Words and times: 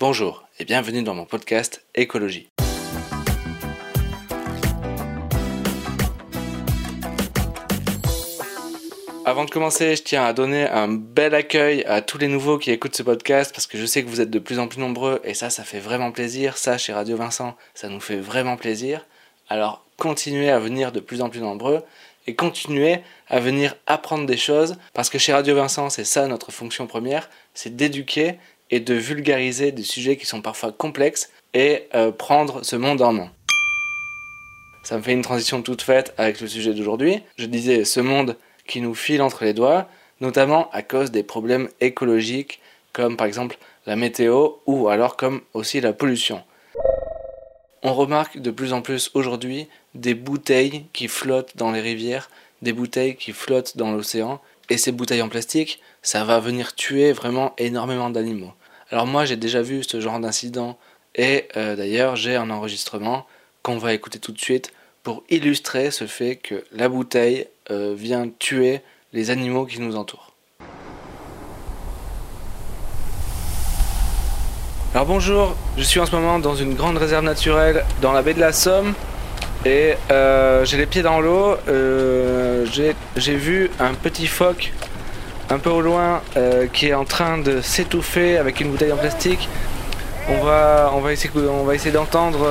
Bonjour 0.00 0.44
et 0.60 0.64
bienvenue 0.64 1.02
dans 1.02 1.14
mon 1.14 1.24
podcast 1.24 1.84
Écologie. 1.96 2.48
Avant 9.24 9.44
de 9.44 9.50
commencer, 9.50 9.96
je 9.96 10.02
tiens 10.04 10.24
à 10.24 10.32
donner 10.32 10.68
un 10.68 10.86
bel 10.86 11.34
accueil 11.34 11.82
à 11.82 12.00
tous 12.00 12.18
les 12.18 12.28
nouveaux 12.28 12.58
qui 12.58 12.70
écoutent 12.70 12.94
ce 12.94 13.02
podcast 13.02 13.50
parce 13.52 13.66
que 13.66 13.76
je 13.76 13.86
sais 13.86 14.04
que 14.04 14.08
vous 14.08 14.20
êtes 14.20 14.30
de 14.30 14.38
plus 14.38 14.60
en 14.60 14.68
plus 14.68 14.78
nombreux 14.78 15.20
et 15.24 15.34
ça, 15.34 15.50
ça 15.50 15.64
fait 15.64 15.80
vraiment 15.80 16.12
plaisir. 16.12 16.58
Ça, 16.58 16.78
chez 16.78 16.92
Radio 16.92 17.16
Vincent, 17.16 17.56
ça 17.74 17.88
nous 17.88 17.98
fait 17.98 18.18
vraiment 18.18 18.56
plaisir. 18.56 19.04
Alors, 19.48 19.84
continuez 19.96 20.52
à 20.52 20.60
venir 20.60 20.92
de 20.92 21.00
plus 21.00 21.22
en 21.22 21.28
plus 21.28 21.40
nombreux 21.40 21.82
et 22.28 22.36
continuez 22.36 23.00
à 23.26 23.40
venir 23.40 23.74
apprendre 23.88 24.26
des 24.26 24.36
choses 24.36 24.76
parce 24.94 25.10
que 25.10 25.18
chez 25.18 25.32
Radio 25.32 25.56
Vincent, 25.56 25.90
c'est 25.90 26.04
ça 26.04 26.28
notre 26.28 26.52
fonction 26.52 26.86
première, 26.86 27.28
c'est 27.52 27.74
d'éduquer 27.74 28.38
et 28.70 28.80
de 28.80 28.94
vulgariser 28.94 29.72
des 29.72 29.82
sujets 29.82 30.16
qui 30.16 30.26
sont 30.26 30.42
parfois 30.42 30.72
complexes 30.72 31.30
et 31.54 31.88
euh, 31.94 32.10
prendre 32.10 32.64
ce 32.64 32.76
monde 32.76 33.02
en 33.02 33.12
main. 33.12 33.30
Ça 34.82 34.96
me 34.96 35.02
fait 35.02 35.12
une 35.12 35.22
transition 35.22 35.62
toute 35.62 35.82
faite 35.82 36.14
avec 36.16 36.40
le 36.40 36.46
sujet 36.46 36.72
d'aujourd'hui. 36.72 37.22
Je 37.36 37.46
disais 37.46 37.84
ce 37.84 38.00
monde 38.00 38.36
qui 38.66 38.80
nous 38.80 38.94
file 38.94 39.22
entre 39.22 39.44
les 39.44 39.54
doigts, 39.54 39.88
notamment 40.20 40.70
à 40.72 40.82
cause 40.82 41.10
des 41.10 41.22
problèmes 41.22 41.68
écologiques 41.80 42.60
comme 42.92 43.16
par 43.16 43.26
exemple 43.26 43.58
la 43.86 43.96
météo 43.96 44.50
ou 44.66 44.88
alors 44.88 45.16
comme 45.16 45.40
aussi 45.54 45.80
la 45.80 45.92
pollution. 45.92 46.42
On 47.82 47.94
remarque 47.94 48.38
de 48.38 48.50
plus 48.50 48.72
en 48.72 48.82
plus 48.82 49.10
aujourd'hui 49.14 49.68
des 49.94 50.14
bouteilles 50.14 50.86
qui 50.92 51.06
flottent 51.06 51.56
dans 51.56 51.70
les 51.70 51.80
rivières, 51.80 52.28
des 52.60 52.72
bouteilles 52.72 53.16
qui 53.16 53.32
flottent 53.32 53.76
dans 53.76 53.92
l'océan, 53.92 54.40
et 54.68 54.76
ces 54.76 54.92
bouteilles 54.92 55.22
en 55.22 55.28
plastique, 55.28 55.80
ça 56.02 56.24
va 56.24 56.40
venir 56.40 56.74
tuer 56.74 57.12
vraiment 57.12 57.54
énormément 57.56 58.10
d'animaux. 58.10 58.52
Alors 58.90 59.06
moi 59.06 59.26
j'ai 59.26 59.36
déjà 59.36 59.60
vu 59.60 59.84
ce 59.84 60.00
genre 60.00 60.18
d'incident, 60.18 60.78
et 61.14 61.46
euh, 61.58 61.76
d'ailleurs 61.76 62.16
j'ai 62.16 62.36
un 62.36 62.48
enregistrement 62.48 63.26
qu'on 63.62 63.76
va 63.76 63.92
écouter 63.92 64.18
tout 64.18 64.32
de 64.32 64.40
suite 64.40 64.72
pour 65.02 65.24
illustrer 65.28 65.90
ce 65.90 66.06
fait 66.06 66.36
que 66.36 66.64
la 66.72 66.88
bouteille 66.88 67.46
euh, 67.70 67.94
vient 67.94 68.30
tuer 68.38 68.80
les 69.12 69.28
animaux 69.28 69.66
qui 69.66 69.78
nous 69.80 69.94
entourent. 69.94 70.32
Alors 74.94 75.04
bonjour, 75.04 75.54
je 75.76 75.82
suis 75.82 76.00
en 76.00 76.06
ce 76.06 76.12
moment 76.12 76.38
dans 76.38 76.54
une 76.54 76.72
grande 76.72 76.96
réserve 76.96 77.24
naturelle 77.24 77.84
dans 78.00 78.12
la 78.12 78.22
baie 78.22 78.32
de 78.32 78.40
la 78.40 78.54
Somme 78.54 78.94
et 79.66 79.96
euh, 80.10 80.64
j'ai 80.64 80.78
les 80.78 80.86
pieds 80.86 81.02
dans 81.02 81.20
l'eau. 81.20 81.56
J'ai 81.66 83.34
vu 83.36 83.70
un 83.80 83.92
petit 83.92 84.26
phoque 84.26 84.72
un 85.50 85.58
peu 85.58 85.70
au 85.70 85.80
loin 85.80 86.20
qui 86.72 86.88
est 86.88 86.94
en 86.94 87.04
train 87.04 87.38
de 87.38 87.60
s'étouffer 87.60 88.38
avec 88.38 88.60
une 88.60 88.70
bouteille 88.70 88.92
en 88.92 88.96
plastique. 88.96 89.48
On 90.28 90.44
va, 90.44 91.12
essayer, 91.12 91.90
d'entendre 91.90 92.46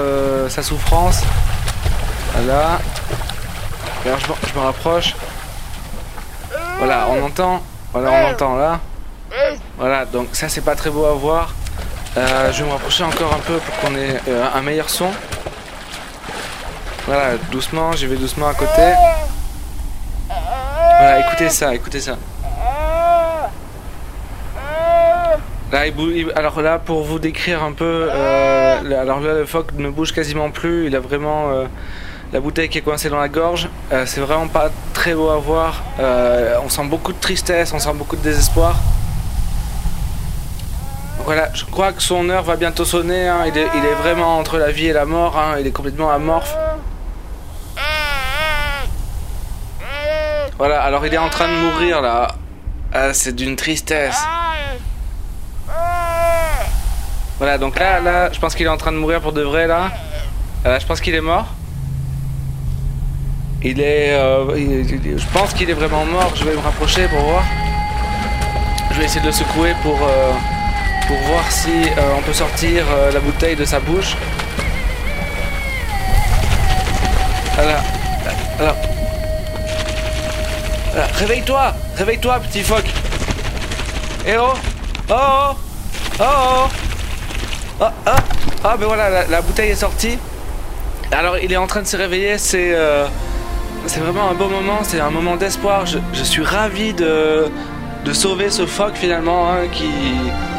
sa 0.49 0.63
souffrance. 0.63 1.21
Voilà. 2.33 2.79
Alors 4.05 4.19
je, 4.19 4.59
me 4.59 4.63
rapproche. 4.63 5.15
Voilà, 6.77 7.07
on 7.09 7.25
entend. 7.25 7.61
Voilà, 7.91 8.11
on 8.11 8.31
entend 8.31 8.55
là. 8.55 8.79
Voilà, 9.77 10.05
donc 10.05 10.29
ça 10.33 10.49
c'est 10.49 10.61
pas 10.61 10.75
très 10.75 10.89
beau 10.89 11.05
à 11.05 11.13
voir. 11.13 11.53
Euh, 12.15 12.51
je 12.51 12.63
vais 12.63 12.67
me 12.67 12.73
rapprocher 12.73 13.03
encore 13.03 13.33
un 13.33 13.39
peu 13.39 13.57
pour 13.57 13.75
qu'on 13.77 13.95
ait 13.95 14.19
euh, 14.27 14.47
un 14.55 14.61
meilleur 14.61 14.89
son. 14.89 15.09
Voilà, 17.05 17.37
doucement, 17.51 17.91
j'y 17.93 18.07
vais 18.07 18.15
doucement 18.15 18.47
à 18.47 18.53
côté. 18.53 18.93
Voilà, 20.29 21.19
écoutez 21.19 21.49
ça, 21.49 21.75
écoutez 21.75 21.99
ça. 22.01 22.17
Là, 25.71 25.83
alors 26.35 26.61
là, 26.61 26.79
pour 26.79 27.03
vous 27.03 27.19
décrire 27.19 27.61
un 27.61 27.73
peu, 27.73 28.07
euh, 28.09 29.01
alors 29.01 29.19
là, 29.19 29.33
le 29.33 29.45
phoque 29.45 29.73
ne 29.77 29.89
bouge 29.89 30.13
quasiment 30.13 30.49
plus. 30.49 30.87
Il 30.87 30.95
a 30.95 30.99
vraiment 30.99 31.67
la 32.33 32.39
bouteille 32.41 32.69
qui 32.69 32.77
est 32.77 32.81
coincée 32.81 33.09
dans 33.09 33.19
la 33.19 33.29
gorge. 33.29 33.69
Euh, 33.91 34.05
c'est 34.05 34.21
vraiment 34.21 34.47
pas 34.47 34.69
très 34.93 35.13
beau 35.13 35.29
à 35.29 35.37
voir. 35.37 35.83
Euh, 35.99 36.57
on 36.63 36.69
sent 36.69 36.85
beaucoup 36.85 37.13
de 37.13 37.19
tristesse, 37.19 37.71
on 37.73 37.79
sent 37.79 37.93
beaucoup 37.93 38.15
de 38.15 38.21
désespoir. 38.21 38.75
Voilà, 41.25 41.49
je 41.53 41.65
crois 41.65 41.91
que 41.91 42.01
son 42.01 42.29
heure 42.29 42.43
va 42.43 42.55
bientôt 42.55 42.85
sonner. 42.85 43.27
Hein. 43.27 43.45
Il, 43.47 43.57
est, 43.57 43.95
vraiment 44.01 44.37
entre 44.37 44.57
la 44.57 44.71
vie 44.71 44.87
et 44.87 44.93
la 44.93 45.05
mort. 45.05 45.37
Hein. 45.37 45.57
Il 45.59 45.67
est 45.67 45.71
complètement 45.71 46.09
amorphe. 46.09 46.55
Voilà, 50.57 50.81
alors 50.81 51.05
il 51.05 51.13
est 51.13 51.19
en 51.19 51.29
train 51.29 51.47
de 51.47 51.53
mourir 51.53 52.01
là. 52.01 52.29
Ah, 52.93 53.13
c'est 53.13 53.35
d'une 53.35 53.55
tristesse. 53.55 54.17
Voilà, 57.37 57.57
donc 57.57 57.77
là, 57.77 57.99
là, 57.99 58.31
je 58.31 58.39
pense 58.39 58.55
qu'il 58.55 58.65
est 58.65 58.69
en 58.69 58.77
train 58.77 58.91
de 58.91 58.97
mourir 58.97 59.21
pour 59.21 59.31
de 59.31 59.41
vrai 59.41 59.67
là. 59.67 59.91
Euh, 60.65 60.79
je 60.79 60.85
pense 60.85 60.99
qu'il 61.01 61.13
est 61.13 61.21
mort. 61.21 61.45
Il 63.63 63.79
est. 63.79 64.13
Euh, 64.13 64.83
je 65.17 65.25
pense 65.33 65.53
qu'il 65.53 65.69
est 65.69 65.73
vraiment 65.73 66.05
mort. 66.05 66.31
Je 66.35 66.43
vais 66.43 66.53
me 66.53 66.59
rapprocher 66.59 67.07
pour 67.07 67.19
voir. 67.19 67.43
Je 68.91 68.97
vais 68.97 69.05
essayer 69.05 69.21
de 69.21 69.27
le 69.27 69.31
secouer 69.31 69.73
pour, 69.83 69.99
euh, 70.01 70.31
pour 71.07 71.17
voir 71.17 71.51
si 71.51 71.69
euh, 71.69 72.15
on 72.17 72.21
peut 72.21 72.33
sortir 72.33 72.85
la 73.13 73.19
bouteille 73.19 73.55
de 73.55 73.65
sa 73.65 73.79
bouche. 73.79 74.15
Voilà. 77.55 77.83
Alors. 78.59 78.75
Réveille-toi 81.13 81.75
Réveille-toi, 81.95 82.39
petit 82.39 82.63
phoque 82.63 82.89
Eh 84.25 84.35
oh 84.37 84.53
Oh 85.09 85.13
Oh 85.13 85.55
Oh 86.19 86.23
Oh 86.23 86.86
Oh 87.79 87.85
Ah 88.05 88.15
Ah 88.63 88.77
ben 88.77 88.87
voilà, 88.87 89.27
la, 89.27 89.41
bouteille 89.41 89.71
est 89.71 89.75
sortie. 89.75 90.17
Alors 91.11 91.37
il 91.37 91.51
est 91.53 91.57
en 91.57 91.67
train 91.67 91.81
de 91.81 91.87
se 91.87 91.97
réveiller, 91.97 92.37
c'est 92.37 92.75
c'est 93.87 94.01
vraiment 94.01 94.29
un 94.29 94.33
beau 94.33 94.49
moment, 94.49 94.79
c'est 94.83 94.99
un 94.99 95.09
moment 95.09 95.37
d'espoir. 95.37 95.85
Je, 95.85 96.23
suis 96.23 96.43
ravi 96.43 96.93
de, 96.93 97.45
de 98.03 98.13
sauver 98.13 98.49
ce 98.49 98.65
phoque 98.65 98.95
finalement, 98.95 99.49
hein, 99.51 99.67
qui 99.71 99.89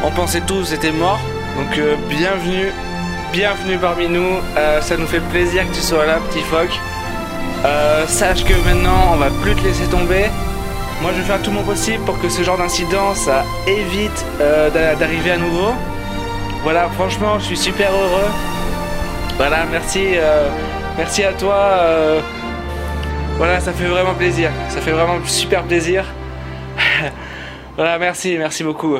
on 0.04 0.10
pensait 0.10 0.40
tous 0.40 0.72
était 0.72 0.92
mort. 0.92 1.20
Donc 1.56 1.76
euh, 1.78 1.96
bienvenue, 2.08 2.72
bienvenue 3.32 3.78
parmi 3.78 4.08
nous. 4.08 4.38
Euh, 4.56 4.80
ça 4.80 4.96
nous 4.96 5.06
fait 5.06 5.20
plaisir 5.20 5.68
que 5.68 5.74
tu 5.74 5.80
sois 5.80 6.06
là, 6.06 6.18
petit 6.30 6.42
phoque. 6.44 6.78
Euh, 7.64 8.06
sache 8.06 8.44
que 8.44 8.54
maintenant 8.64 9.12
on 9.12 9.16
va 9.16 9.28
plus 9.42 9.54
te 9.54 9.62
laisser 9.62 9.84
tomber. 9.90 10.26
Moi 11.02 11.10
je 11.14 11.20
vais 11.20 11.26
faire 11.26 11.42
tout 11.42 11.50
mon 11.50 11.62
possible 11.62 12.02
pour 12.04 12.20
que 12.20 12.28
ce 12.28 12.42
genre 12.42 12.56
d'incident 12.58 13.14
ça 13.14 13.44
évite 13.66 14.24
d'arriver 14.98 15.32
à 15.32 15.36
nouveau. 15.36 15.72
Voilà, 16.70 16.90
franchement 16.90 17.38
je 17.38 17.46
suis 17.46 17.56
super 17.56 17.90
heureux. 17.90 18.28
Voilà, 19.38 19.64
merci, 19.70 20.04
merci 20.98 21.24
à 21.24 21.32
toi. 21.32 22.20
Voilà, 23.38 23.58
ça 23.58 23.72
fait 23.72 23.86
vraiment 23.86 24.12
plaisir. 24.12 24.50
Ça 24.68 24.82
fait 24.82 24.90
vraiment 24.90 25.18
super 25.24 25.62
plaisir. 25.62 26.04
voilà, 27.76 27.98
merci, 27.98 28.36
merci 28.36 28.64
beaucoup. 28.64 28.98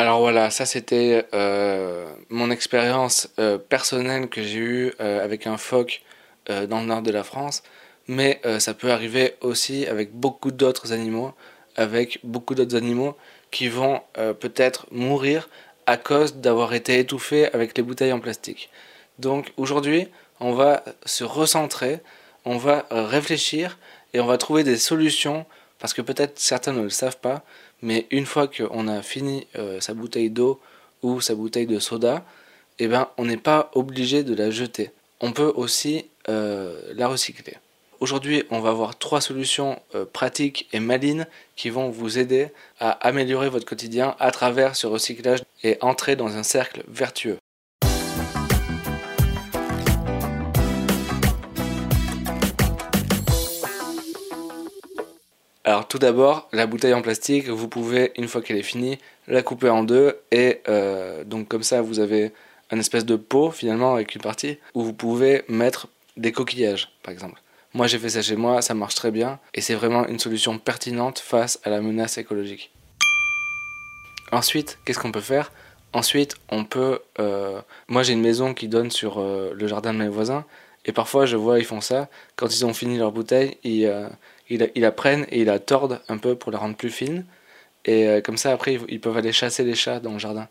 Alors 0.00 0.20
voilà, 0.20 0.48
ça 0.48 0.64
c'était 0.64 1.26
euh, 1.34 2.10
mon 2.30 2.50
expérience 2.50 3.28
euh, 3.38 3.58
personnelle 3.58 4.30
que 4.30 4.42
j'ai 4.42 4.58
eue 4.58 4.92
euh, 4.98 5.22
avec 5.22 5.46
un 5.46 5.58
phoque 5.58 6.00
dans 6.48 6.80
le 6.80 6.86
nord 6.86 7.02
de 7.02 7.10
la 7.10 7.22
France, 7.22 7.62
mais 8.08 8.40
ça 8.58 8.72
peut 8.72 8.90
arriver 8.90 9.34
aussi 9.40 9.86
avec 9.86 10.12
beaucoup 10.12 10.50
d'autres 10.50 10.92
animaux, 10.92 11.32
avec 11.76 12.18
beaucoup 12.24 12.56
d'autres 12.56 12.74
animaux 12.74 13.14
qui 13.52 13.68
vont 13.68 14.00
peut-être 14.40 14.86
mourir 14.90 15.48
à 15.86 15.96
cause 15.96 16.36
d'avoir 16.36 16.72
été 16.74 16.98
étouffés 16.98 17.52
avec 17.52 17.76
les 17.76 17.84
bouteilles 17.84 18.12
en 18.12 18.18
plastique. 18.18 18.70
Donc 19.20 19.52
aujourd'hui, 19.58 20.08
on 20.40 20.54
va 20.54 20.82
se 21.04 21.22
recentrer, 21.22 22.00
on 22.44 22.56
va 22.56 22.86
réfléchir 22.90 23.78
et 24.12 24.18
on 24.18 24.26
va 24.26 24.38
trouver 24.38 24.64
des 24.64 24.78
solutions 24.78 25.46
parce 25.80 25.94
que 25.94 26.02
peut-être 26.02 26.38
certains 26.38 26.72
ne 26.72 26.82
le 26.82 26.90
savent 26.90 27.18
pas, 27.18 27.42
mais 27.82 28.06
une 28.10 28.26
fois 28.26 28.46
qu'on 28.46 28.86
a 28.86 29.02
fini 29.02 29.46
euh, 29.56 29.80
sa 29.80 29.94
bouteille 29.94 30.30
d'eau 30.30 30.60
ou 31.02 31.20
sa 31.20 31.34
bouteille 31.34 31.66
de 31.66 31.78
soda, 31.78 32.24
eh 32.78 32.86
ben, 32.86 33.08
on 33.16 33.24
n'est 33.24 33.36
pas 33.36 33.70
obligé 33.74 34.22
de 34.22 34.34
la 34.34 34.50
jeter. 34.50 34.90
On 35.20 35.32
peut 35.32 35.52
aussi 35.54 36.06
euh, 36.28 36.80
la 36.94 37.08
recycler. 37.08 37.56
Aujourd'hui, 38.00 38.44
on 38.50 38.60
va 38.60 38.72
voir 38.72 38.98
trois 38.98 39.20
solutions 39.20 39.78
euh, 39.94 40.06
pratiques 40.10 40.68
et 40.72 40.80
malines 40.80 41.26
qui 41.56 41.68
vont 41.68 41.90
vous 41.90 42.18
aider 42.18 42.48
à 42.78 42.90
améliorer 43.06 43.50
votre 43.50 43.66
quotidien 43.66 44.16
à 44.18 44.30
travers 44.30 44.76
ce 44.76 44.86
recyclage 44.86 45.42
et 45.62 45.76
entrer 45.82 46.16
dans 46.16 46.36
un 46.36 46.42
cercle 46.42 46.82
vertueux. 46.88 47.36
Alors 55.70 55.86
tout 55.86 56.00
d'abord, 56.00 56.48
la 56.52 56.66
bouteille 56.66 56.94
en 56.94 57.00
plastique, 57.00 57.48
vous 57.48 57.68
pouvez, 57.68 58.10
une 58.16 58.26
fois 58.26 58.42
qu'elle 58.42 58.56
est 58.56 58.64
finie, 58.64 58.98
la 59.28 59.40
couper 59.40 59.68
en 59.68 59.84
deux 59.84 60.16
et 60.32 60.62
euh, 60.68 61.22
donc 61.22 61.46
comme 61.46 61.62
ça 61.62 61.80
vous 61.80 62.00
avez 62.00 62.32
un 62.72 62.80
espèce 62.80 63.04
de 63.04 63.14
pot 63.14 63.52
finalement 63.52 63.94
avec 63.94 64.16
une 64.16 64.20
partie 64.20 64.58
où 64.74 64.82
vous 64.82 64.92
pouvez 64.92 65.44
mettre 65.46 65.86
des 66.16 66.32
coquillages 66.32 66.88
par 67.04 67.12
exemple. 67.12 67.40
Moi 67.72 67.86
j'ai 67.86 68.00
fait 68.00 68.08
ça 68.08 68.20
chez 68.20 68.34
moi, 68.34 68.62
ça 68.62 68.74
marche 68.74 68.96
très 68.96 69.12
bien 69.12 69.38
et 69.54 69.60
c'est 69.60 69.76
vraiment 69.76 70.08
une 70.08 70.18
solution 70.18 70.58
pertinente 70.58 71.20
face 71.20 71.60
à 71.62 71.70
la 71.70 71.80
menace 71.80 72.18
écologique. 72.18 72.72
Ensuite, 74.32 74.76
qu'est-ce 74.84 74.98
qu'on 74.98 75.12
peut 75.12 75.20
faire? 75.20 75.52
Ensuite, 75.92 76.34
on 76.48 76.64
peut... 76.64 76.98
Euh, 77.20 77.60
moi 77.86 78.02
j'ai 78.02 78.14
une 78.14 78.22
maison 78.22 78.54
qui 78.54 78.66
donne 78.66 78.90
sur 78.90 79.20
euh, 79.20 79.52
le 79.54 79.68
jardin 79.68 79.92
de 79.94 79.98
mes 79.98 80.08
voisins 80.08 80.44
et 80.84 80.90
parfois 80.90 81.26
je 81.26 81.36
vois 81.36 81.60
ils 81.60 81.64
font 81.64 81.80
ça, 81.80 82.08
quand 82.34 82.48
ils 82.52 82.66
ont 82.66 82.74
fini 82.74 82.98
leur 82.98 83.12
bouteille, 83.12 83.56
ils, 83.62 83.86
ils, 84.50 84.68
la 84.76 84.92
prennent 84.92 85.26
et 85.30 85.40
ils 85.40 85.46
la 85.46 85.58
tordent 85.58 86.00
un 86.08 86.18
peu 86.18 86.34
pour 86.34 86.52
la 86.52 86.58
rendre 86.58 86.76
plus 86.76 86.90
fine. 86.90 87.24
Et 87.86 88.20
comme 88.22 88.36
ça 88.36 88.52
après 88.52 88.78
ils 88.88 89.00
peuvent 89.00 89.16
aller 89.16 89.32
chasser 89.32 89.64
les 89.64 89.74
chats 89.74 90.00
dans 90.00 90.12
le 90.12 90.18
jardin. 90.18 90.48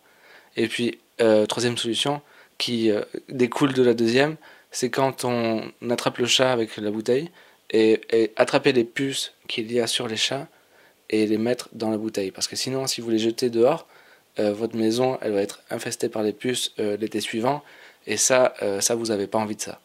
Et 0.55 0.67
puis, 0.67 0.99
euh, 1.21 1.45
troisième 1.45 1.77
solution, 1.77 2.21
qui 2.57 2.91
euh, 2.91 3.01
découle 3.29 3.73
de 3.73 3.83
la 3.83 3.93
deuxième, 3.93 4.35
c'est 4.71 4.89
quand 4.89 5.25
on 5.25 5.71
attrape 5.89 6.17
le 6.17 6.25
chat 6.25 6.51
avec 6.51 6.75
la 6.77 6.91
bouteille 6.91 7.29
et, 7.71 8.31
attraper 8.35 8.73
les 8.73 8.83
puces 8.83 9.33
qu'il 9.47 9.71
y 9.71 9.79
a 9.79 9.87
sur 9.87 10.07
les 10.07 10.17
chats 10.17 10.47
et 11.09 11.25
les 11.27 11.37
mettre 11.37 11.69
dans 11.73 11.89
la 11.89 11.97
bouteille. 11.97 12.31
Parce 12.31 12.47
que 12.47 12.55
sinon, 12.55 12.87
si 12.87 13.01
vous 13.01 13.09
les 13.09 13.19
jetez 13.19 13.49
dehors, 13.49 13.87
euh, 14.39 14.53
votre 14.53 14.75
maison, 14.75 15.17
elle 15.21 15.33
va 15.33 15.41
être 15.41 15.61
infestée 15.69 16.09
par 16.09 16.23
les 16.23 16.33
puces 16.33 16.73
l'été 16.77 17.21
suivant. 17.21 17.63
Et 18.07 18.17
ça, 18.17 18.53
ça, 18.79 18.95
vous 18.95 19.07
n'avez 19.07 19.27
pas 19.27 19.37
envie 19.37 19.55
de 19.55 19.61
ça. 19.61 19.79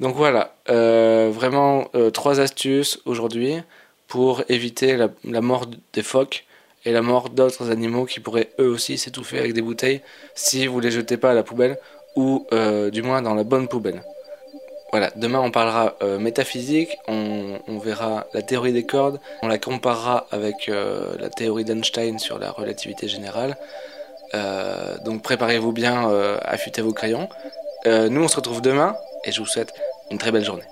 Donc 0.00 0.14
voilà, 0.14 0.54
vraiment 0.66 1.90
trois 2.12 2.40
astuces 2.40 3.00
aujourd'hui 3.06 3.56
pour 4.08 4.42
éviter 4.48 4.96
la 5.24 5.40
mort 5.40 5.66
des 5.92 6.02
phoques 6.02 6.46
et 6.86 6.92
la 6.92 7.02
mort 7.02 7.28
d'autres 7.28 7.70
animaux 7.70 8.06
qui 8.06 8.20
pourraient 8.20 8.50
eux 8.60 8.68
aussi 8.68 8.96
s'étouffer 8.96 9.40
avec 9.40 9.52
des 9.52 9.60
bouteilles 9.60 10.00
si 10.34 10.66
vous 10.66 10.80
les 10.80 10.92
jetez 10.92 11.16
pas 11.16 11.32
à 11.32 11.34
la 11.34 11.42
poubelle 11.42 11.78
ou 12.14 12.46
euh, 12.52 12.90
du 12.90 13.02
moins 13.02 13.20
dans 13.20 13.34
la 13.34 13.44
bonne 13.44 13.68
poubelle. 13.68 14.02
Voilà, 14.92 15.10
demain 15.16 15.40
on 15.40 15.50
parlera 15.50 15.96
euh, 16.02 16.18
métaphysique, 16.18 16.96
on, 17.08 17.78
verra 17.78 18.26
la 18.32 18.40
théorie 18.40 18.72
des 18.72 18.86
cordes, 18.86 19.20
on 19.42 19.48
la 19.48 19.58
comparera 19.58 20.26
avec 20.30 20.68
euh, 20.68 21.16
la 21.18 21.28
théorie 21.28 21.64
d'Einstein 21.64 22.18
sur 22.18 22.38
la 22.38 22.50
relativité 22.50 23.08
générale. 23.08 23.56
donc 25.04 25.22
préparez-vous 25.22 25.72
bien, 25.72 26.10
affûtez 26.42 26.82
vos 26.82 26.92
crayons. 26.92 27.28
nous 27.86 28.22
on 28.22 28.28
se 28.28 28.36
retrouve 28.36 28.60
demain 28.60 28.94
et 29.26 29.32
je 29.32 29.40
vous 29.40 29.46
souhaite 29.46 29.74
une 30.10 30.18
très 30.18 30.32
belle 30.32 30.44
journée. 30.44 30.64